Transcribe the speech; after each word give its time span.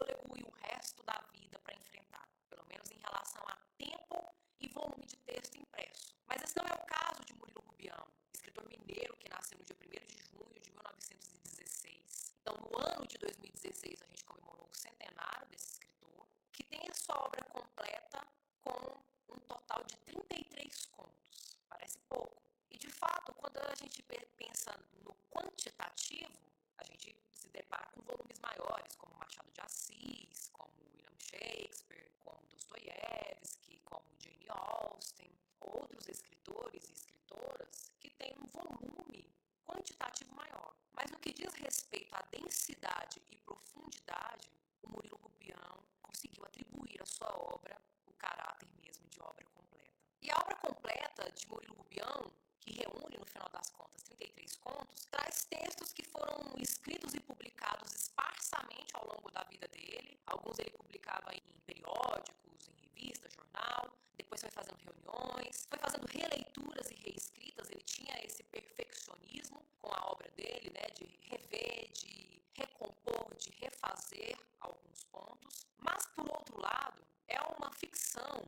fôlego 0.00 0.38
e 0.38 0.42
o 0.42 0.50
resto 0.68 1.02
da 1.02 1.22
vida 1.32 1.58
para 1.58 1.74
enfrentar, 1.74 2.26
pelo 2.48 2.64
menos 2.66 2.90
em 2.90 2.98
relação 2.98 3.42
a 3.46 3.56
tempo 3.76 4.34
e 4.58 4.68
volume 4.68 5.04
de 5.06 5.16
texto 5.18 5.56
impresso. 5.56 6.14
Mas 6.26 6.42
esse 6.42 6.56
não 6.56 6.64
é 6.66 6.74
o 6.74 6.86
caso 6.86 7.24
de 7.26 7.34
Murilo 7.34 7.60
Rubião, 7.66 8.06
escritor 8.32 8.66
mineiro 8.66 9.16
que 9.18 9.28
nasceu 9.28 9.58
no 9.58 9.64
dia 9.64 9.76
1 9.76 10.06
de 10.06 10.22
junho 10.30 10.60
de 10.60 10.70
1916. 10.70 12.34
Então, 12.40 12.56
no 12.56 12.78
ano 12.78 13.06
de 13.06 13.18
2016, 13.18 14.02
a 14.02 14.06
gente 14.06 14.24
comemorou 14.24 14.68
o 14.70 14.74
centenário 14.74 15.46
desse 15.48 15.72
escritor, 15.72 16.26
que 16.52 16.64
tem 16.64 16.80
a 16.88 16.94
sua 16.94 17.16
obra 17.22 17.44
completa 17.44 18.26
com 18.62 19.02
um 19.28 19.38
total 19.40 19.84
de 19.84 19.96
33 19.98 20.86
contos. 20.86 21.58
Parece 21.68 21.98
pouco. 22.08 22.42
E, 22.70 22.78
de 22.78 22.88
fato, 22.88 23.34
quando 23.34 23.58
a 23.58 23.74
gente 23.74 24.02
pensa 24.02 24.72
no 25.04 25.14
quantitativo, 25.30 26.49
a 26.80 26.84
gente 26.84 27.14
se 27.34 27.48
depara 27.50 27.86
com 27.92 28.00
volumes 28.02 28.38
maiores, 28.40 28.96
como 28.96 29.14
Machado 29.18 29.50
de 29.52 29.60
Assis, 29.60 30.48
como 30.52 30.72
William 30.82 31.12
Shakespeare, 31.18 32.10
como 32.20 32.40
Dostoiévski, 32.48 33.80
como 33.84 34.04
Jane 34.18 34.46
Austen, 34.48 35.30
outros 35.60 36.08
escritores 36.08 36.88
e 36.88 36.92
escritoras 36.92 37.92
que 38.00 38.10
têm 38.10 38.34
um 38.42 38.46
volume 38.48 39.30
quantitativo 39.66 40.34
maior. 40.34 40.74
Mas 40.92 41.10
no 41.10 41.18
que 41.18 41.32
diz 41.34 41.52
respeito 41.54 42.14
à 42.14 42.22
densidade 42.30 43.22
e 43.30 43.36
profundidade, 43.38 44.50
o 44.82 44.88
Murilo 44.88 45.18
Rubião 45.18 45.84
conseguiu 46.02 46.44
atribuir 46.44 47.02
à 47.02 47.06
sua 47.06 47.28
obra 47.54 47.80
o 48.06 48.12
caráter 48.14 48.68
mesmo 48.82 49.06
de 49.08 49.20
obra 49.20 49.44
completa. 49.54 49.92
E 50.22 50.30
a 50.30 50.38
obra 50.38 50.56
completa 50.56 51.30
de 51.32 51.46
Murilo 51.46 51.74
Rubião 51.74 52.32
que 52.60 52.72
reúne, 52.74 53.16
no 53.18 53.26
final 53.26 53.48
das 53.50 53.70
contas, 53.70 54.02
33 54.02 54.56
contos, 54.56 55.04
traz 55.10 55.44
textos 55.44 55.92
que 55.92 56.04
foram 56.04 56.54
escritos 56.58 57.14
e 57.14 57.20
publicados 57.20 57.92
esparsamente 57.94 58.94
ao 58.94 59.06
longo 59.06 59.30
da 59.30 59.42
vida 59.44 59.66
dele. 59.68 60.18
Alguns 60.26 60.58
ele 60.58 60.70
publicava 60.70 61.34
em 61.34 61.42
periódicos, 61.66 62.68
em 62.68 62.88
revista, 62.88 63.28
jornal, 63.30 63.90
depois 64.16 64.40
foi 64.40 64.50
fazendo 64.50 64.78
reuniões, 64.78 65.66
foi 65.68 65.78
fazendo 65.78 66.06
releituras 66.06 66.90
e 66.90 66.94
reescritas. 66.94 67.68
Ele 67.70 67.82
tinha 67.82 68.14
esse 68.24 68.42
perfeccionismo 68.44 69.64
com 69.80 69.88
a 69.92 70.10
obra 70.12 70.30
dele, 70.32 70.70
né, 70.70 70.86
de 70.94 71.06
rever, 71.28 71.90
de 71.92 72.42
recompor, 72.54 73.34
de 73.36 73.50
refazer 73.58 74.36
alguns 74.60 75.04
pontos. 75.04 75.66
Mas, 75.78 76.06
por 76.14 76.30
outro 76.30 76.60
lado, 76.60 77.02
é 77.28 77.40
uma 77.58 77.72
ficção, 77.72 78.46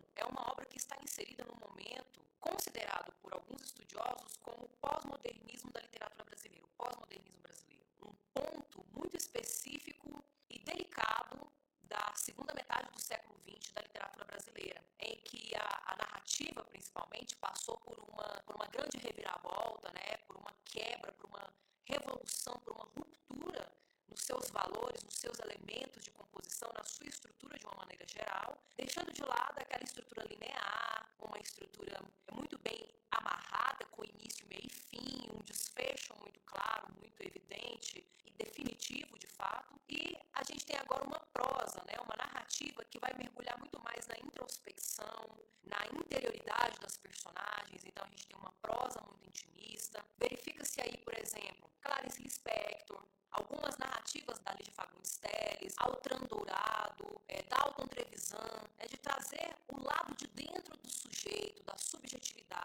narrativa, 16.33 16.64
principalmente, 16.64 17.36
passou 17.36 17.77
por 17.78 17.98
uma, 18.08 18.42
por 18.47 18.56
uma 18.56 18.66
grande 18.66 18.98
reviravolta, 18.98 19.92
né, 19.92 20.16
por 20.27 20.36
uma 20.36 20.52
quebra, 20.64 21.12
por 21.12 21.28
uma 21.28 21.52
revolução, 21.84 22.55
por 22.64 22.72
uma 22.72 22.84
ruptura 22.84 23.70
nos 24.08 24.20
seus 24.20 24.50
valores, 24.50 25.02
nos 25.05 25.14
seus 25.14 25.39
elementos 25.41 26.02
de 26.02 26.11
composição, 26.11 26.70
na 26.74 26.84
sua 26.84 27.07
estrutura 27.07 27.58
de 27.58 27.67
uma 27.67 27.77
maneira 27.77 28.07
geral, 28.07 28.58
deixando 28.77 29.12
de 29.12 29.23
lado 29.23 29.58
aquela 29.58 29.84
estrutura 29.84 30.27
linear, 30.27 31.11
uma 31.18 31.39
estrutura 31.39 32.01
muito 32.33 32.58
bem 32.58 32.89
amarrada, 33.11 33.84
com 33.90 34.05
início, 34.05 34.46
meio 34.48 34.67
e 34.67 34.70
fim, 34.70 35.28
um 35.34 35.42
desfecho 35.45 36.14
muito 36.20 36.40
claro, 36.40 36.86
muito 36.98 37.20
evidente 37.23 38.07
e 38.24 38.30
definitivo 38.33 38.92
de 39.01 39.02
fato. 39.42 39.80
E 39.89 40.17
a 40.33 40.45
gente 40.45 40.64
tem 40.64 40.77
agora 40.79 41.05
uma 41.05 41.19
prosa, 41.33 41.83
né, 41.86 41.95
uma 42.01 42.17
narrativa 42.17 42.85
que 42.85 42.98
vai 42.98 43.13
mergulhar 43.19 43.58
muito 43.58 43.80
mais 43.83 44.07
na 44.07 44.17
introspecção, 44.19 45.27
na 45.64 45.80
interioridade 45.98 46.79
das 46.80 46.97
personagens. 46.97 47.85
Então 47.85 48.05
a 48.05 48.08
gente 48.08 48.27
tem 48.27 48.39
uma 48.39 48.52
prosa 48.63 49.01
muito 49.02 49.27
intimista. 49.27 50.05
Verifica-se 50.19 50.81
aí, 50.81 50.97
por 50.98 51.14
exemplo, 51.19 51.70
Clarice 51.81 52.23
Lispector, 52.23 53.02
algumas 53.31 53.77
narrativas 53.79 54.39
da 54.41 54.52
Lígia 54.55 54.73
Fagundes 54.73 55.19
Telles, 55.19 55.75
Altran 55.79 56.20
Dourado, 56.29 57.20
é, 57.29 57.42
Dalton 57.42 57.86
Trevisan, 57.89 58.63
é 58.79 58.86
de 58.86 58.97
trazer 58.98 59.57
o 59.69 59.83
lado 59.83 60.14
de 60.17 60.27
dentro 60.29 60.77
do 60.77 60.91
sujeito, 60.91 61.63
da 61.64 61.77
subjetividade, 61.77 62.61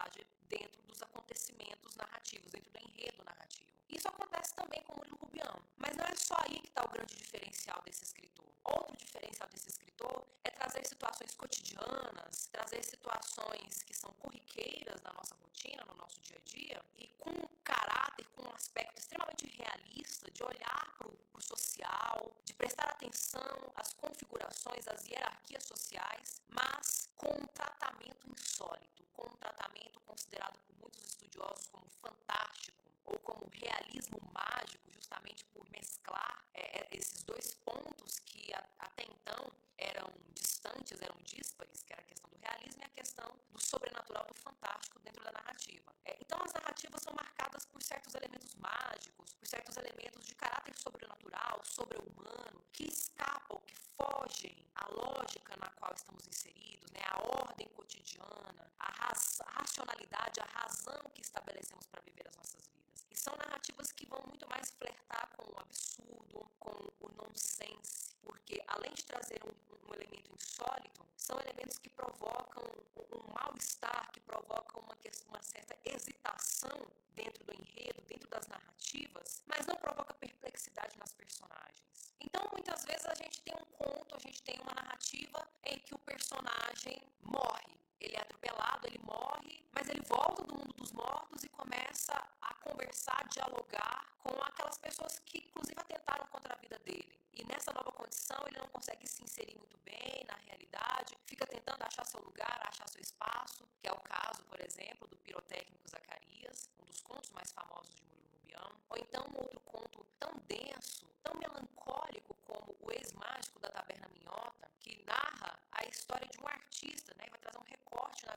diferencial 7.68 7.82
desse 7.84 8.04
escritor. 8.04 8.46
Outro 8.64 8.96
diferencial 8.96 9.48
desse 9.50 9.68
escritor 9.68 10.26
é 10.44 10.50
trazer 10.50 10.86
situações 10.86 11.34
cotidianas, 11.34 12.48
trazer 12.50 12.82
situações 12.84 13.82
que 13.82 13.94
são 13.94 14.10
corriqueiras 14.14 15.00
na 15.02 15.12
nossa 15.12 15.34
rotina, 15.36 15.84
no 15.86 15.94
nosso 15.94 16.20
dia 16.22 16.38
a 16.38 16.48
dia, 16.48 16.84
e 16.96 17.08
com 17.18 17.30
um 17.30 17.48
caráter, 17.62 18.26
com 18.34 18.42
um 18.42 18.54
aspecto 18.54 18.98
extremamente 18.98 19.46
realista 19.46 20.30
de 20.30 20.42
olhar 20.42 20.94
para 20.98 21.08
o 21.08 21.40
social, 21.40 22.36
de 22.44 22.54
prestar 22.54 22.88
atenção 22.88 23.72
às 23.76 23.92
configurações, 23.94 24.86
às 24.88 25.06
hierarquias 25.06 25.64
sociais, 25.64 26.42
mas 26.48 27.08
com 27.16 27.30
um 27.30 27.46
tratamento 27.48 28.30
insólito, 28.30 29.04
com 29.12 29.26
um 29.26 29.36
tratamento 29.36 30.00
considerado 30.00 30.58
por 30.66 30.76
muitos 30.78 31.02
estudiosos 31.04 31.66
como 31.68 31.88
fantástico 32.02 32.87
ou 33.08 33.18
como 33.20 33.48
realismo 33.52 34.20
mágico, 34.32 34.90
justamente 34.92 35.44
por 35.46 35.68
mesclar 35.70 36.44
é, 36.54 36.80
é 36.80 36.88
esses 36.92 37.22
dois 37.24 37.54
pontos 37.64 38.18
que 38.20 38.52
a, 38.52 38.62
até 38.78 39.04
então 39.04 39.50
eram 39.78 40.12
distantes, 40.34 41.00
eram 41.00 41.16
díspares, 41.22 41.82
que 41.82 41.92
era 41.92 42.02
a 42.02 42.04
questão 42.04 42.28
do 42.30 42.38
realismo 42.38 42.82
e 42.82 42.84
a 42.84 42.88
questão 42.90 43.30
do 43.50 43.60
sobrenatural, 43.60 44.26
do 44.26 44.34
fantástico 44.34 44.98
dentro 45.00 45.24
da 45.24 45.32
narrativa. 45.32 45.94
É, 46.04 46.16
então 46.20 46.38
as 46.44 46.52
narrativas 46.52 47.02
são 47.02 47.14
marcadas 47.14 47.64
por 47.66 47.82
certos 47.82 48.14
elementos 48.14 48.54
mágicos, 48.56 49.32
por 49.34 49.46
certos 49.46 49.76
elementos 49.76 50.26
de 50.26 50.34
caráter 50.34 50.74
sobrenatural, 50.76 51.62
sobre-humano, 51.64 52.62
que 52.72 52.84
escapam, 52.84 53.60
que 53.66 53.74
fogem 53.96 54.66
à 54.74 54.86
lógica 54.88 55.56
na 55.56 55.70
qual 55.70 55.92
estamos 55.94 56.26
inseridos, 56.26 56.90
né? 56.90 57.00
a 57.06 57.42
ordem 57.42 57.68
cotidiana, 57.68 58.70
raz 59.08 59.40
a 59.40 59.50
racionalidade, 59.60 60.40
a 60.40 60.44
razão 60.44 61.02
que 61.14 61.22
estabelecemos 61.22 61.86
para 61.86 62.02
viver 62.02 62.28
as 62.28 62.36
nossas 62.36 62.66
vidas. 62.68 63.06
E 63.10 63.16
são 63.16 63.34
narrativas 63.36 63.92
que 63.92 63.97
vão 64.08 64.22
muito 64.26 64.48
mais 64.48 64.70
flertar 64.70 65.28
com 65.36 65.44
o 65.52 65.60
absurdo, 65.60 66.50
com 66.58 66.70
o 67.00 67.12
nonsense, 67.16 68.16
porque 68.22 68.62
além 68.66 68.92
de 68.92 69.04
trazer 69.04 69.40
um, 69.44 69.88
um 69.88 69.94
elemento 69.94 70.30
insólito, 70.34 71.06
são 71.16 71.38
elementos 71.40 71.78
que 71.78 71.90
provocam 71.90 72.64
um, 72.96 73.16
um 73.16 73.32
mal-estar, 73.34 74.10
que 74.12 74.20
provocam 74.20 74.82
uma, 74.82 74.96
uma 75.28 75.42
certa 75.42 75.76
hesitação 75.84 76.86
dentro 77.14 77.44
do 77.44 77.52
enredo, 77.52 78.02
dentro 78.08 78.28
das 78.28 78.46
narrativas, 78.46 79.42
mas 79.46 79.66
não 79.66 79.76
provoca 79.76 80.14
perplexidade 80.14 80.96
nas 80.98 81.12
personagens. 81.12 81.84
Então, 82.20 82.42
muitas 82.52 82.84
vezes 82.84 83.06
a 83.06 83.14
gente 83.14 83.42
tem 83.42 83.54
um 83.54 83.64
conto, 83.76 84.14
a 84.14 84.18
gente 84.18 84.42
tem 84.42 84.58
uma 84.60 84.74
narrativa 84.74 85.48
em 85.64 85.78
que 85.80 85.94
o 85.94 85.98
personagem 85.98 87.02
morre. 87.20 87.76
Ele 88.00 88.16
é 88.16 88.20
atropelado, 88.20 88.86
ele 88.86 88.98
morre, 89.00 89.64
mas 89.72 89.88
ele 89.88 90.00
volta 90.02 90.42
do 90.44 90.54
mundo 90.54 90.72
dos 90.74 90.92
mortos 90.92 91.42
e 91.42 91.48
começa 91.48 92.14
a 92.40 92.54
conversar, 92.54 93.20
a 93.20 93.28
dialogar 93.28 94.06
com 94.18 94.30
aquelas 94.42 94.78
pessoas 94.78 95.18
que, 95.20 95.38
inclusive, 95.38 95.80
atentaram 95.80 96.26
contra 96.26 96.54
a 96.54 96.56
vida 96.56 96.78
dele. 96.80 97.18
E 97.32 97.44
nessa 97.44 97.72
nova 97.72 97.92
condição, 97.92 98.38
ele 98.46 98.58
não 98.58 98.68
consegue 98.68 99.06
se 99.06 99.22
inserir 99.22 99.56
muito 99.56 99.78
bem 99.78 100.24
na 100.26 100.36
realidade, 100.46 101.16
fica 101.26 101.46
tentando 101.46 101.82
achar 101.82 102.04
seu 102.04 102.20
lugar, 102.20 102.60
achar 102.68 102.88
seu 102.88 103.00
espaço, 103.00 103.68
que 103.80 103.88
é 103.88 103.92
o 103.92 104.00
caso, 104.00 104.42
por 104.44 104.60
exemplo, 104.60 105.06
do 105.08 105.16
pirotécnico 105.18 105.88
Zacarias, 105.88 106.68
um 106.80 106.84
dos 106.84 107.00
contos 107.00 107.30
mais 107.30 107.52
famosos 107.52 107.94
de 107.94 108.02
Murilo 108.04 108.28
Rubião. 108.32 108.72
Ou 108.90 108.96
então 108.98 109.24
um 109.32 109.38
outro 109.38 109.60
conto 109.60 110.04
tão 110.18 110.32
denso, 110.46 111.06
tão 111.22 111.34
melancólico 111.34 112.34
como 112.44 112.76
O 112.80 112.90
Ex-Mágico 112.92 113.60
da 113.60 113.70
Taberna 113.70 114.08
Minhota, 114.08 114.70
que 114.80 115.02
narra 115.04 115.58
a 115.72 115.84
história 115.84 116.26
de 116.26 116.38
um 116.42 116.46
artista, 116.46 117.14
né? 117.18 117.26
vai 117.30 117.38
trazer 117.38 117.58
um 117.58 117.62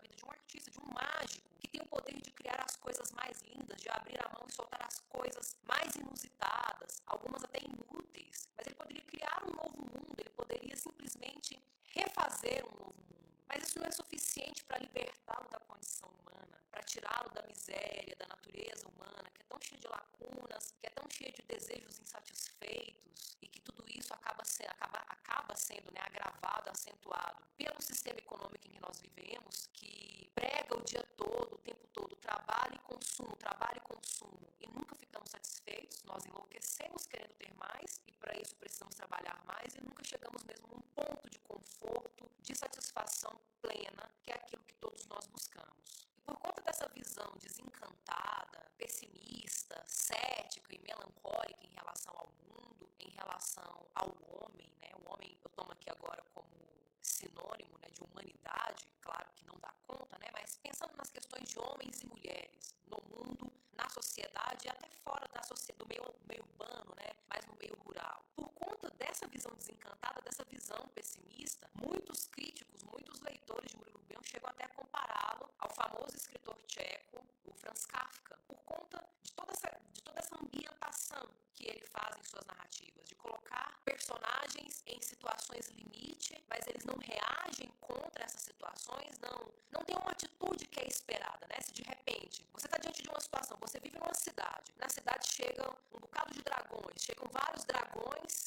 vida 0.02 0.16
de 0.16 0.26
um 0.26 0.32
artista, 0.32 0.72
de 0.72 0.80
um 0.80 0.88
mágico, 0.94 1.50
que 1.60 1.68
tem 1.68 1.82
o 1.82 1.86
poder 1.86 2.16
de 2.22 2.32
criar 2.32 2.64
as 2.66 2.76
coisas 2.76 3.12
mais 3.12 3.42
lindas, 3.42 3.80
de 3.82 3.90
abrir 3.90 4.20
a 4.24 4.30
mão 4.30 4.46
e 4.48 4.54
soltar 4.54 4.84
as 4.86 5.00
coisas 5.10 5.58
mais 5.64 5.96
inusitadas, 5.96 7.02
algumas 7.06 7.44
até 7.44 7.60
inúteis, 7.60 8.50
mas 8.58 8.68
ele 8.68 8.76
poderia 8.76 9.04
criar 9.04 9.44
um 9.46 9.52
novo 9.56 9.78
mundo, 9.78 10.16
ele 10.18 10.30
poderia 10.32 10.76
simplesmente 10.76 11.62
refazer 11.84 12.66
um 12.66 12.78
novo 12.78 12.96
mundo. 13.10 13.42
Mas 13.48 13.64
isso 13.68 13.80
não 13.80 13.86
é 13.86 13.92
suficiente 13.92 14.64
para 14.66 14.80
libertá-lo 14.80 15.48
da 15.50 15.60
condição 15.60 16.10
humana, 16.10 16.58
para 16.72 16.84
tirá-lo 16.84 17.30
da 17.32 17.44
miséria, 17.44 18.16
da 18.18 18.28
natureza 18.28 18.88
humana, 18.88 19.30
que 19.34 19.42
é 19.42 19.46
tão 19.48 19.60
cheia 19.62 19.80
de 19.80 19.88
lacunas, 19.88 20.74
que 20.80 20.88
é 20.88 20.90
tão 20.90 21.10
cheia 21.10 21.32
de 21.32 21.42
desejos 21.44 22.00
insatisfeitos 22.00 23.38
e 23.42 23.48
que 23.48 23.60
tudo 23.62 23.84
isso 23.90 24.14
acaba, 24.14 24.44
se, 24.46 24.64
acaba, 24.64 25.00
acaba 25.10 25.51
sendo 25.62 25.92
né, 25.92 26.02
agravado, 26.02 26.70
acentuado 26.70 27.44
pelo 27.58 27.82
sistema 27.82 28.20
econômico 28.20 28.68
em 28.68 28.72
que 28.72 28.82
nós 28.82 29.00
vivemos, 29.00 29.70
que 29.74 30.30
prega 30.34 30.78
o 30.78 30.84
dia 30.84 31.04
todo, 31.16 31.56
o 31.56 31.58
tempo 31.60 31.88
todo, 31.94 32.16
trabalho 32.16 32.76
e 32.76 32.80
consumo, 32.80 33.36
trabalho 33.38 33.78
e 33.78 33.82
consumo 33.82 34.48
e 34.60 34.68
nunca 34.68 34.96
ficamos 34.96 35.30
satisfeitos, 35.30 36.04
nós 36.04 36.26
enlouquecemos 36.26 37.06
querendo 37.06 37.34
ter 37.36 37.54
mais 37.56 38.02
e 38.08 38.12
para 38.14 38.38
isso 38.40 38.56
precisamos 38.56 38.96
trabalhar 38.96 39.40
mais 39.46 39.76
e 39.76 39.82
nunca 39.82 40.04
chegamos 40.04 40.44
mesmo 40.44 40.68
num 40.68 40.82
ponto 40.96 41.30
de 41.30 41.40
conforto, 41.40 42.30
de 42.40 42.56
satisfação 42.56 43.40
plena, 43.62 44.10
que 44.24 44.32
é 44.32 44.36
aquilo 44.36 44.64
que 44.64 44.76
todos 44.76 45.06
nós 45.06 45.26
buscamos. 45.28 46.08
E 46.18 46.22
por 46.22 46.38
conta 46.38 46.62
dessa 46.62 46.88
visão 46.90 47.32
desencantada, 47.40 48.72
pessimista, 48.78 49.82
cética 49.86 50.74
e 50.76 50.80
melancólica 50.80 51.66
em 51.66 51.74
relação 51.74 52.14
ao 52.18 52.28
mundo, 52.28 52.71
em 53.00 53.10
relação 53.10 53.88
ao 53.96 54.10
homem, 54.28 54.72
né? 54.82 54.90
O 54.96 55.14
homem 55.14 55.38
eu 55.44 55.50
tomo 55.52 55.72
aqui 55.72 55.90
agora 55.90 56.24
como 56.34 56.50
sinônimo 57.02 57.78
né, 57.82 57.90
de 57.92 58.02
humanidade, 58.04 58.88
claro 59.02 59.30
que 59.36 59.46
não 59.46 59.58
dá 59.60 59.74
conta, 59.88 60.18
né, 60.20 60.28
mas 60.34 60.58
pensando 60.58 60.96
nas 60.96 61.10
questões 61.10 61.50
de 61.50 61.60
homens 61.60 62.02
e 62.02 62.08
mulheres 62.08 62.76
no 62.88 62.98
mundo, 63.10 63.52
na 63.74 63.90
sociedade 63.90 64.66
e 64.66 64.70
até 64.70 64.90
fora 65.04 65.28
da 65.34 65.42
sociedade, 65.44 65.80
do 65.80 65.88
meio, 65.88 66.04
meio 66.28 66.44
urbano, 66.44 66.94
né, 66.96 67.12
mas 67.30 67.46
no 67.46 67.56
meio 67.56 67.76
rural. 67.86 68.24
Por 68.36 68.51
conta 68.72 68.90
dessa 68.92 69.28
visão 69.28 69.52
desencantada, 69.58 70.22
dessa 70.22 70.46
visão 70.46 70.88
pessimista, 70.96 71.70
muitos 71.76 72.28
críticos, 72.28 72.84
muitos 72.84 73.20
leitores 73.22 73.70
de 73.70 73.78
Murilo 73.78 73.98
Rubião 74.00 74.24
chegam 74.24 74.50
até 74.50 74.64
a 74.66 74.70
compará-lo 74.70 75.50
ao 75.60 75.70
famoso 75.72 76.16
escritor 76.16 76.56
tcheco, 76.68 77.26
o 77.46 77.54
Franz 77.54 77.86
Kafka, 77.86 78.40
por 78.48 78.58
conta 78.64 79.04
de 79.24 79.32
toda 79.34 79.52
essa, 79.52 79.78
de 79.94 80.02
toda 80.02 80.20
essa 80.20 80.36
ambientação 80.42 81.28
que 81.54 81.68
ele 81.68 81.86
faz 81.88 82.18
em 82.18 82.24
suas 82.24 82.46
narrativas, 82.46 83.08
de 83.08 83.16
colocar 83.16 83.78
personagens 83.84 84.82
em 84.86 85.02
situações 85.02 85.68
limite, 85.70 86.42
mas 86.50 86.66
eles 86.68 86.86
não 86.86 86.98
reagem 86.98 87.70
contra 87.82 88.24
essas 88.24 88.42
situações, 88.42 89.20
não, 89.20 89.52
não 89.72 89.84
tem 89.84 89.98
uma 89.98 90.12
atitude 90.12 90.66
que 90.68 90.80
é 90.80 90.88
esperada, 90.88 91.46
né? 91.48 91.60
Se 91.62 91.74
de 91.74 91.84
repente 91.84 92.48
você 92.54 92.68
está 92.68 92.78
diante 92.78 93.04
de 93.04 93.10
uma 93.10 93.20
situação, 93.20 93.58
você 93.60 93.80
vive 93.80 94.00
numa 94.00 94.14
cidade, 94.14 94.74
na 94.78 94.88
cidade 94.88 95.28
chegam 95.28 95.76
um 95.94 96.00
bocado 96.00 96.34
de 96.34 96.42
dragões, 96.42 97.02
chegam 97.02 97.28
vários 97.32 97.64
dragões, 97.66 98.41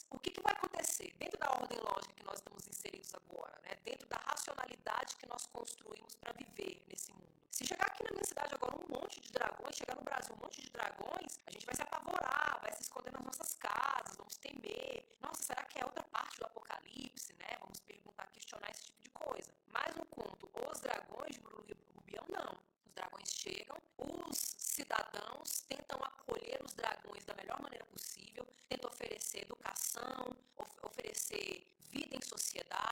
agora, 3.45 3.61
né? 3.63 3.77
Dentro 3.85 4.09
da 4.09 4.17
racionalidade 4.17 5.17
que 5.17 5.27
nós 5.27 5.47
construímos 5.47 6.15
para 6.17 6.33
viver 6.33 6.83
nesse 6.89 7.13
mundo. 7.13 7.29
Se 7.51 7.67
chegar 7.67 7.87
aqui 7.87 8.03
na 8.03 8.11
minha 8.11 8.25
cidade 8.25 8.55
agora 8.55 8.75
um 8.77 9.01
monte 9.01 9.21
de 9.21 9.31
dragões, 9.31 9.77
chegar 9.77 9.97
no 9.97 10.03
Brasil 10.03 10.35
um 10.35 10.43
monte 10.43 10.61
de 10.63 10.71
dragões, 10.71 11.39
a 11.47 11.51
gente 11.51 11.67
vai 11.67 11.75
se 11.75 11.83
apavorar, 11.83 12.59
vai 12.63 12.73
se 12.73 12.83
esconder 12.83 13.13
nas 13.13 13.23
nossas 13.23 13.55
casas, 13.55 14.17
vamos 14.17 14.37
temer. 14.39 15.07
Nossa, 15.21 15.43
será 15.43 15.63
que 15.65 15.79
é 15.79 15.85
outra 15.85 16.03
parte 16.05 16.39
do 16.39 16.47
apocalipse, 16.47 17.33
né? 17.35 17.57
Vamos 17.61 17.81
perguntar, 17.81 18.27
questionar 18.29 18.71
esse 18.71 18.85
tipo 18.85 19.03
de 19.03 19.11
coisa. 19.11 19.55
Mas 19.69 19.95
no 19.95 20.05
conto 20.07 20.51
Os 20.55 20.81
Dragões 20.81 21.35
de 21.35 21.41
Bruno 21.41 21.67
Rubião, 21.95 22.25
não. 22.29 22.59
Os 22.87 22.93
dragões 22.93 23.29
chegam, 23.31 23.77
os 23.99 24.39
cidadãos 24.39 25.61
tentam 25.69 26.03
acolher 26.03 26.61
os 26.65 26.75
dragões 26.75 27.25
da 27.25 27.35
melhor 27.35 27.61
maneira 27.61 27.85
possível, 27.87 28.47
tentam 28.69 28.91
oferecer 28.91 29.43
educação, 29.43 30.37
of 30.57 30.71
oferecer 30.83 31.67
vida 31.91 32.17
em 32.17 32.23
sociedade, 32.23 32.84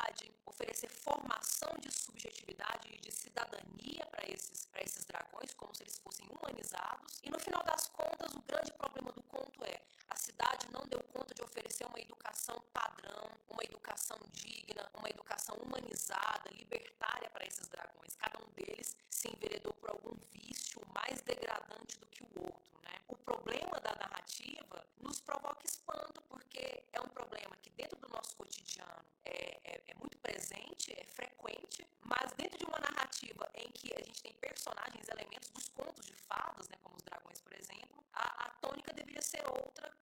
oferecer 0.52 0.88
formação 0.88 1.70
de 1.80 1.90
subjetividade 1.90 2.88
e 2.92 3.00
de 3.00 3.10
cidadania 3.10 4.06
para 4.06 4.28
esses, 4.30 4.68
esses 4.76 5.04
dragões, 5.04 5.52
como 5.54 5.74
se 5.74 5.82
eles 5.82 5.98
fossem 5.98 6.26
humanizados. 6.28 7.18
E 7.22 7.30
no 7.30 7.38
final 7.38 7.62
das 7.64 7.86
conta 11.12 11.34
de 11.34 11.42
oferecer 11.42 11.86
uma 11.86 12.00
educação 12.00 12.58
padrão, 12.72 13.30
uma 13.48 13.62
educação 13.62 14.18
digna, 14.32 14.90
uma 14.94 15.08
educação 15.08 15.54
humanizada, 15.56 16.50
libertária 16.52 17.28
para 17.30 17.46
esses 17.46 17.68
dragões. 17.68 18.16
Cada 18.16 18.38
um 18.42 18.48
deles 18.52 18.96
se 19.10 19.28
enveredou 19.28 19.72
por 19.74 19.90
algum 19.90 20.16
vício 20.32 20.80
mais 20.94 21.20
degradante 21.22 21.98
do 21.98 22.06
que 22.06 22.22
o 22.22 22.30
outro, 22.42 22.80
né? 22.82 22.98
O 23.08 23.16
problema 23.16 23.78
da 23.80 23.94
narrativa 23.94 24.86
nos 25.00 25.20
provoca 25.20 25.66
espanto 25.66 26.22
porque 26.28 26.82
é 26.92 27.00
um 27.00 27.08
problema 27.08 27.56
que 27.58 27.70
dentro 27.70 27.98
do 27.98 28.08
nosso 28.08 28.34
cotidiano 28.36 29.04
é, 29.24 29.60
é, 29.64 29.82
é 29.88 29.94
muito 29.94 30.16
presente, 30.18 30.92
é 30.98 31.04
frequente, 31.04 31.86
mas 32.00 32.32
dentro 32.32 32.58
de 32.58 32.64
uma 32.64 32.80
narrativa 32.80 33.48
em 33.54 33.70
que 33.72 33.92
a 33.94 34.02
gente 34.02 34.22
tem 34.22 34.32
personagens, 34.34 35.06
elementos 35.08 35.50
dos 35.50 35.68
contos 35.68 36.06
de 36.06 36.14
fadas, 36.14 36.68
né, 36.68 36.76
como 36.82 36.96
os 36.96 37.02
dragões, 37.02 37.40
por 37.40 37.52
exemplo, 37.52 38.02
a, 38.12 38.46
a 38.46 38.50
tônica 38.62 38.92
deveria 38.94 39.22
ser 39.22 39.42
outra 39.50 39.92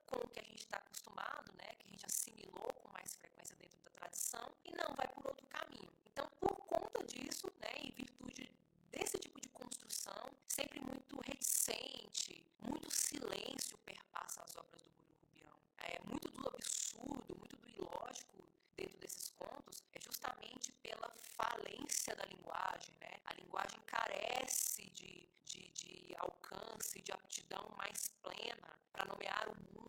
gente 0.60 0.66
está 0.66 0.76
acostumado, 0.76 1.52
né, 1.56 1.74
que 1.78 1.86
a 1.86 1.90
gente 1.90 2.06
assimilou 2.06 2.72
com 2.74 2.92
mais 2.92 3.14
frequência 3.16 3.56
dentro 3.56 3.78
da 3.80 3.90
tradição, 3.92 4.52
e 4.64 4.72
não 4.72 4.94
vai 4.94 5.08
por 5.08 5.26
outro 5.26 5.46
caminho. 5.46 5.90
Então, 6.12 6.28
por 6.38 6.54
conta 6.66 7.02
disso, 7.04 7.50
né, 7.58 7.72
em 7.78 7.90
virtude 7.92 8.52
desse 8.90 9.18
tipo 9.18 9.40
de 9.40 9.48
construção, 9.48 10.22
sempre 10.48 10.80
muito 10.80 11.18
reticente, 11.22 12.44
muito 12.60 12.90
silêncio 12.90 13.78
perpassa 13.86 14.42
as 14.42 14.54
obras 14.56 14.82
do 14.82 14.90
Murilo 14.90 15.16
Rubião. 15.22 15.56
É 15.78 15.98
muito 16.04 16.28
do 16.28 16.48
absurdo, 16.48 17.36
muito 17.38 17.56
do 17.56 17.68
ilógico 17.70 18.44
dentro 18.76 18.98
desses 18.98 19.30
contos 19.30 19.82
é 19.92 20.00
justamente 20.00 20.72
pela 20.82 21.08
falência 21.36 22.14
da 22.14 22.24
linguagem, 22.26 22.94
né? 23.00 23.12
A 23.24 23.32
linguagem 23.34 23.80
carece 23.86 24.90
de, 24.90 25.26
de, 25.46 25.68
de 25.70 26.14
alcance, 26.18 27.00
de 27.00 27.12
aptidão 27.12 27.66
mais 27.78 28.10
plena 28.22 28.70
para 28.92 29.06
nomear 29.06 29.48
o 29.48 29.56
mundo, 29.56 29.79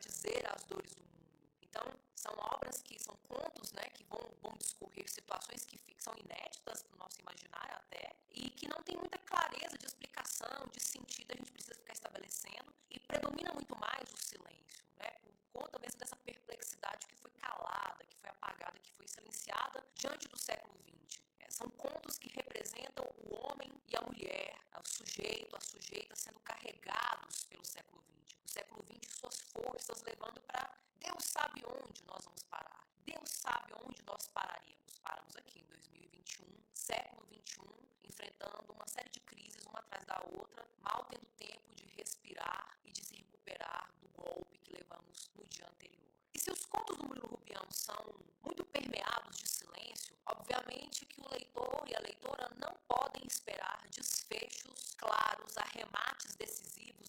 dizer 0.00 0.42
as 0.52 0.64
dores 0.64 0.94
do 0.94 1.02
mundo. 1.02 1.10
Então, 1.62 1.84
são 2.14 2.32
obras 2.52 2.82
que 2.82 2.98
são 2.98 3.16
contos, 3.28 3.72
né, 3.72 3.84
que 3.94 4.04
vão, 4.04 4.20
vão 4.42 4.52
discorrer 4.58 5.08
situações 5.08 5.64
que 5.64 5.78
são 5.98 6.14
inéditas 6.18 6.82
para 6.82 6.96
o 6.96 6.98
nosso 6.98 7.20
imaginário 7.20 7.74
até, 7.76 8.16
e 8.30 8.50
que 8.50 8.68
não 8.68 8.82
tem 8.82 8.96
muita 8.96 9.18
clareza 9.18 9.76
de 9.78 9.86
explicação, 9.86 10.66
de 10.72 10.80
sentido, 10.82 11.32
a 11.32 11.36
gente 11.36 11.52
precisa 11.52 11.74
ficar 11.74 11.92
estabelecendo, 11.92 12.74
e 12.90 12.98
predomina 13.00 13.52
muito 13.52 13.76
mais 13.78 14.10
o 14.12 14.16
silêncio, 14.16 14.84
né, 14.98 15.10
por 15.52 15.62
conta 15.62 15.78
mesmo 15.78 15.98
dessa 15.98 16.16
perplexidade 16.16 17.06
que 17.06 17.14
foi 17.16 17.30
calada, 17.32 18.04
que 18.04 18.16
foi 18.16 18.30
apagada, 18.30 18.78
que 18.80 18.92
foi 18.92 19.06
silenciada 19.06 19.84
diante 19.94 20.28
do 20.28 20.38
século 20.38 20.74
XX. 20.82 21.20
É, 21.38 21.50
são 21.50 21.68
contos 21.70 22.18
que 22.18 22.28
representam 22.34 23.04
o 23.18 23.34
homem 23.46 23.70
e 23.86 23.96
a 23.96 24.00
mulher, 24.02 24.56
o 24.80 24.88
sujeito, 24.88 25.54
a 25.54 25.60
sujeita 25.60 26.16
sendo 26.16 26.40
carregados 26.40 27.44
pelo 27.44 27.64
século 27.64 28.02
XX. 28.02 28.36
O 28.44 28.48
século 28.48 28.84
XX 28.86 29.00
forças 29.80 30.02
levando 30.02 30.40
para 30.42 30.70
Deus 30.98 31.24
sabe 31.24 31.62
onde 31.64 32.04
nós 32.04 32.22
vamos 32.24 32.42
parar. 32.44 32.86
Deus 33.06 33.28
sabe 33.28 33.72
onde 33.84 34.02
nós 34.02 34.26
pararíamos. 34.28 34.98
Paramos 35.02 35.34
aqui 35.36 35.60
em 35.60 35.64
2021, 35.64 36.44
século 36.74 37.26
21, 37.30 37.64
enfrentando 38.04 38.72
uma 38.72 38.86
série 38.86 39.08
de 39.08 39.20
crises 39.20 39.64
uma 39.64 39.78
atrás 39.78 40.04
da 40.04 40.20
outra, 40.36 40.66
mal 40.82 41.06
tendo 41.08 41.24
tempo 41.36 41.74
de 41.74 41.86
respirar 41.96 42.78
e 42.84 42.92
de 42.92 43.02
se 43.02 43.16
recuperar 43.16 43.90
do 44.00 44.08
golpe 44.08 44.58
que 44.58 44.72
levamos 44.72 45.30
no 45.34 45.44
dia 45.46 45.66
anterior. 45.66 46.10
E 46.34 46.38
se 46.38 46.50
os 46.50 46.66
contos 46.66 46.98
do 46.98 47.06
Murilo 47.06 47.28
Rubião 47.28 47.66
são 47.70 48.04
muito 48.42 48.64
permeados 48.66 49.38
de 49.38 49.48
silêncio, 49.48 50.14
obviamente 50.26 51.06
que 51.06 51.20
o 51.20 51.30
leitor 51.30 51.84
e 51.88 51.96
a 51.96 52.00
leitora 52.00 52.50
não 52.56 52.74
podem 52.86 53.22
esperar 53.26 53.80
desfechos 53.90 54.94
claros, 54.98 55.56
arremates 55.56 56.34
decisivos, 56.36 57.08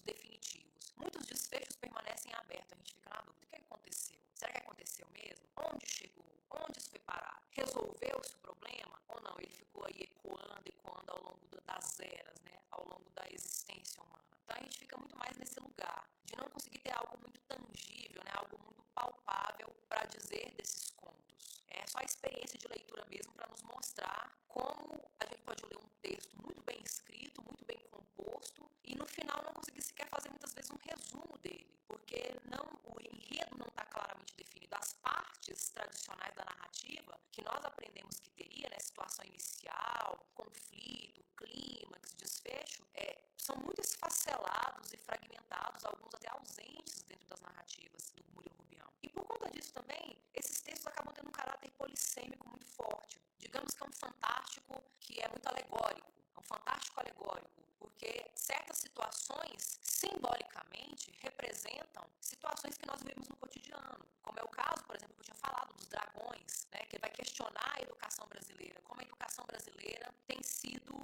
experiência 22.22 22.56
de 22.56 22.68
leitura 22.68 23.04
mesmo 23.10 23.32
para 23.32 23.48
nos 23.48 23.62
mostrar 23.62 24.32
como 24.46 25.10
a 25.18 25.24
gente 25.26 25.42
pode 25.42 25.64
ler 25.64 25.76
um 25.76 25.88
texto 26.00 26.40
muito 26.40 26.62
bem 26.62 26.80
escrito, 26.84 27.42
muito 27.42 27.64
bem 27.64 27.78
composto 27.90 28.70
e 28.84 28.94
no 28.94 29.04
final 29.06 29.42
não 29.44 29.52
conseguir 29.52 29.82
sequer 29.82 30.08
fazer 30.08 30.30
muitas 30.30 30.54
vezes 30.54 30.70
um 30.70 30.78
resumo 30.88 31.36
dele, 31.38 31.76
porque 31.88 32.38
não 32.44 32.64
o 32.84 33.00
enredo 33.00 33.58
não 33.58 33.66
está 33.66 33.84
claramente 33.86 34.36
definido. 34.36 34.76
As 34.76 34.92
partes 34.94 35.70
tradicionais 35.70 36.34
da 36.34 36.44
narrativa 36.44 37.18
que 37.32 37.42
nós 37.42 37.64
aprendemos 37.64 38.20
que 38.20 38.30
teria, 38.30 38.68
né, 38.70 38.78
situação 38.78 39.24
inicial, 39.24 40.24
conflito, 40.34 41.24
clímax, 41.36 42.12
desfecho, 42.18 42.86
é, 42.94 43.20
são 43.36 43.56
muito 43.56 43.80
esfacelados 43.80 44.92
e 44.92 44.96
fragmentados, 44.96 45.84
alguns 45.84 46.14
até 46.14 46.28
ausentes 46.30 47.02
dentro 47.02 47.26
das 47.26 47.40
narrativas 47.40 48.12
do 48.12 48.24
Murilo 48.32 48.54
Rubião. 48.58 48.88
E 49.02 49.08
por 49.08 49.24
conta 49.24 49.50
disso 49.50 49.72
também, 49.72 50.16
esses 50.34 50.60
textos 50.60 50.86
acabam 50.86 51.12
tendo 51.14 51.28
um 51.28 51.32
caráter 51.32 51.70
polissêmico 51.72 52.48
muito 52.48 52.61
forte. 52.76 53.20
Digamos 53.38 53.74
que 53.74 53.82
é 53.82 53.86
um 53.86 53.92
fantástico 53.92 54.82
que 55.00 55.20
é 55.20 55.28
muito 55.28 55.46
alegórico, 55.46 56.12
é 56.36 56.40
um 56.40 56.42
fantástico 56.42 57.00
alegórico, 57.00 57.62
porque 57.78 58.30
certas 58.34 58.78
situações, 58.78 59.78
simbolicamente, 59.82 61.12
representam 61.20 62.04
situações 62.20 62.76
que 62.76 62.86
nós 62.86 63.00
vivemos 63.00 63.28
no 63.28 63.36
cotidiano, 63.36 64.04
como 64.22 64.38
é 64.38 64.42
o 64.42 64.48
caso, 64.48 64.84
por 64.84 64.96
exemplo, 64.96 65.14
que 65.14 65.20
eu 65.20 65.24
tinha 65.24 65.36
falado 65.36 65.74
dos 65.74 65.86
dragões, 65.86 66.66
né, 66.72 66.80
que 66.88 66.98
vai 66.98 67.10
questionar 67.10 67.74
a 67.76 67.82
educação 67.82 68.26
brasileira, 68.28 68.80
como 68.82 69.00
a 69.00 69.04
educação 69.04 69.44
brasileira 69.46 70.12
tem 70.26 70.42
sido 70.42 70.94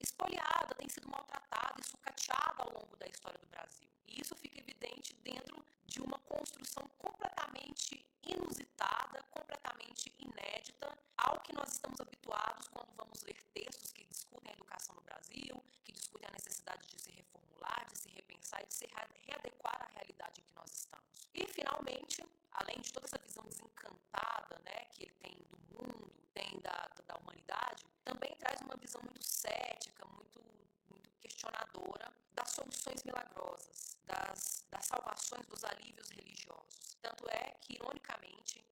espoliada, 0.00 0.74
tem 0.74 0.88
sido 0.88 1.08
maltratada 1.08 1.80
e 1.80 1.84
sucateada 1.84 2.62
ao 2.62 2.72
longo 2.72 2.96
da 2.96 3.06
história 3.06 3.38
do 3.38 3.46
Brasil. 3.46 3.88
E 4.06 4.20
isso 4.20 4.34
fica 4.36 4.58
evidente 4.60 5.14
dentro 5.22 5.64
de 5.86 6.00
uma 6.00 6.18
construção 6.20 6.86
completamente 6.98 8.04
inusitada, 8.22 9.22
completamente 9.30 10.12
inédita 10.18 10.98
que 11.42 11.54
nós 11.54 11.72
estamos 11.72 12.00
habituados 12.00 12.68
quando 12.68 12.92
vamos 12.96 13.22
ler 13.22 13.36
textos 13.54 13.92
que 13.92 14.04
discutem 14.04 14.52
a 14.52 14.54
educação 14.54 14.94
no 14.94 15.02
Brasil, 15.02 15.62
que 15.84 15.92
discutem 15.92 16.28
a 16.28 16.32
necessidade 16.32 16.86
de 16.86 17.00
se 17.00 17.10
reformular, 17.10 17.86
de 17.90 17.98
se 17.98 18.08
repensar 18.10 18.62
e 18.62 18.66
de 18.66 18.74
se 18.74 18.86
readequar 19.26 19.82
à 19.82 19.86
realidade 19.92 20.40
em 20.40 20.44
que 20.44 20.54
nós 20.54 20.70
estamos. 20.72 21.28
E, 21.34 21.46
finalmente, 21.46 22.24
além 22.52 22.80
de 22.80 22.92
toda 22.92 23.06
essa 23.06 23.18
visão 23.18 23.44
desencantada 23.44 24.60
né, 24.64 24.86
que 24.92 25.04
ele 25.04 25.14
tem 25.14 25.34
do 25.50 25.58
mundo, 25.58 26.12
tem 26.32 26.60
da, 26.60 26.88
da 27.06 27.16
humanidade, 27.16 27.84
também 28.04 28.34
traz 28.36 28.60
uma 28.60 28.76
visão 28.76 29.00
muito 29.02 29.24
cética, 29.24 30.06
muito, 30.06 30.40
muito 30.90 31.10
questionadora 31.20 32.12
das 32.32 32.50
soluções 32.50 33.02
milagrosas, 33.04 33.98
das, 34.04 34.64
das 34.70 34.86
salvações, 34.86 35.46
dos 35.46 35.64
alívios 35.64 36.08
religiosos. 36.10 36.96
Tanto 37.00 37.28
é 37.28 37.56
que, 37.60 37.74
ironicamente, 37.74 38.64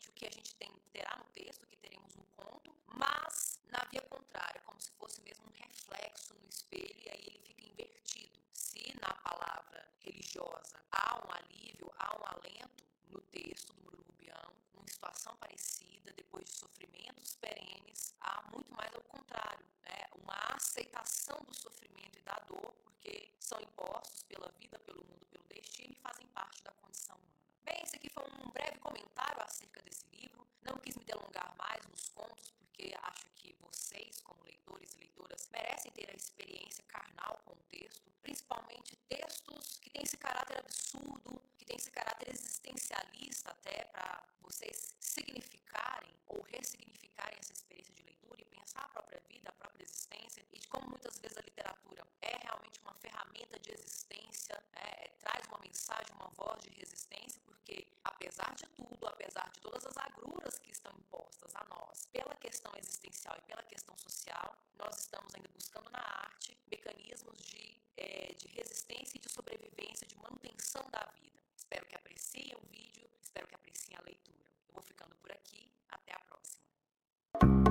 claramente 0.00 0.08
o 0.08 0.12
que 0.12 0.26
a 0.26 0.30
gente 0.30 0.54
tem, 0.54 0.72
terá 0.92 1.16
no 1.16 1.24
texto, 1.26 1.66
que 1.66 1.76
teremos 1.76 2.14
no 2.14 2.24
conto, 2.36 2.74
mas 2.86 3.60
na 3.70 3.84
via 3.90 4.00
contrária, 4.02 4.60
como 4.64 4.80
se 4.80 4.90
fosse 4.92 5.20
mesmo 5.22 5.44
um 5.46 5.52
reflexo 5.52 6.34
no 6.34 6.48
espelho, 6.48 6.96
e 7.04 7.10
aí 7.10 7.22
ele 7.26 7.38
fica 7.40 7.66
invertido. 7.66 8.40
Se 8.52 8.96
na 9.00 9.12
palavra 9.14 9.86
religiosa 10.00 10.82
há 10.90 11.18
um 11.18 11.32
alívio, 11.32 11.92
há 11.98 12.16
um 12.16 12.24
alento 12.36 12.84
no 13.08 13.20
texto 13.20 13.72
do 13.74 13.82
Murilo 13.82 14.04
Rubião, 14.04 14.52
numa 14.74 14.88
situação 14.88 15.36
parecida, 15.36 16.12
depois 16.12 16.44
de 16.44 16.56
sofrimentos 16.56 17.36
perenes, 17.36 18.14
há 18.20 18.42
muito 18.50 18.72
mais 18.74 18.94
ao 18.94 19.02
contrário, 19.02 19.66
né? 19.82 20.06
uma 20.14 20.54
aceitação 20.54 21.38
do 21.46 21.54
sofrimento 21.54 22.18
e 22.18 22.22
da 22.22 22.38
dor, 22.46 22.72
porque 22.84 23.32
são 23.38 23.60
impostos 23.60 24.22
pela 24.24 24.50
vida, 24.58 24.78
pelo 24.80 25.04
mundo, 25.04 25.26
pelo 25.26 25.44
destino 25.44 25.92
e 25.92 25.96
fazem 25.96 26.26
parte 26.28 26.62
da 26.62 26.72
condição 26.72 27.16
humana. 27.16 27.39
Bem, 27.64 27.80
esse 27.82 27.96
aqui 27.96 28.08
foi 28.08 28.24
um 28.24 28.50
breve 28.50 28.78
comentário 28.78 29.42
acerca 29.42 29.82
desse 29.82 30.06
livro. 30.12 30.46
Não 30.62 30.76
quis 30.78 30.96
me 30.96 31.04
delongar 31.04 31.54
mais 31.56 31.84
nos 31.86 32.08
contos, 32.10 32.50
porque 32.58 32.94
acho 33.02 33.26
que 33.36 33.54
vocês, 33.60 34.20
como 34.22 34.42
leitores 34.44 34.92
e 34.94 34.98
leitoras, 34.98 35.48
merecem 35.52 35.90
ter 35.92 36.10
a 36.10 36.14
experiência 36.16 36.84
carnal 36.84 37.40
com 37.44 37.52
o 37.52 37.62
texto, 37.70 38.10
principalmente 38.22 38.96
textos 39.08 39.78
que 39.80 39.90
têm 39.90 40.02
esse 40.02 40.16
caráter 40.16 40.58
absurdo, 40.58 41.40
que 41.56 41.64
têm 41.64 41.76
esse 41.76 41.90
caráter 41.90 42.28
existencialista 42.30 43.50
até 43.50 43.84
para 43.84 44.24
vocês 44.40 44.94
significarem 45.00 46.14
ou 46.26 46.40
ressignificarem 46.42 47.38
essa 47.38 47.52
experiência 47.52 47.94
de 47.94 48.02
leitura 48.02 48.40
e 48.40 48.44
pensar 48.44 48.80
a 48.80 48.88
própria 48.88 49.20
vida, 49.28 49.48
a 49.50 49.52
própria 49.52 49.84
existência 49.84 50.44
e 50.52 50.58
de 50.58 50.68
como 50.68 50.88
muitas 50.88 51.18
vezes 51.18 51.36
a 51.36 51.42
literatura 51.42 52.06
é 52.22 52.36
realmente 52.38 52.80
uma 52.80 52.94
ferramenta 52.94 53.58
de 53.58 53.72
existência, 53.72 54.54
né? 54.72 54.80
é, 54.82 55.08
traz 55.20 55.46
uma 55.48 55.58
mensagem, 55.58 56.14
uma 56.14 56.28
voz 56.28 56.60
de 56.62 56.70
resistência, 56.70 57.40
porque 57.44 57.86
apesar 58.04 58.54
de 58.54 58.66
tudo, 58.70 59.06
apesar 59.06 59.48
de 59.50 59.60
todas 59.60 59.84
as 59.86 59.96
agruras 59.96 60.58
que 60.58 60.70
estão 60.70 60.92
impostas 60.92 61.54
a 61.54 61.64
nós 61.64 62.06
pela 62.12 62.34
questão 62.36 62.69
existencial 62.80 63.36
e 63.38 63.42
pela 63.42 63.62
questão 63.64 63.96
social, 63.96 64.56
nós 64.78 64.98
estamos 64.98 65.34
ainda 65.34 65.48
buscando 65.54 65.90
na 65.90 66.00
arte 66.00 66.56
mecanismos 66.70 67.36
de, 67.38 67.80
é, 67.96 68.34
de 68.34 68.48
resistência 68.48 69.16
e 69.16 69.20
de 69.20 69.28
sobrevivência, 69.28 70.06
de 70.06 70.16
manutenção 70.16 70.84
da 70.90 71.04
vida. 71.20 71.40
Espero 71.56 71.86
que 71.86 71.96
apreciem 71.96 72.54
o 72.56 72.66
vídeo, 72.68 73.08
espero 73.22 73.46
que 73.46 73.54
apreciem 73.54 73.96
a 73.96 74.02
leitura. 74.02 74.50
Eu 74.68 74.74
vou 74.74 74.82
ficando 74.82 75.14
por 75.16 75.30
aqui, 75.32 75.70
até 75.88 76.14
a 76.14 76.20
próxima. 76.20 77.69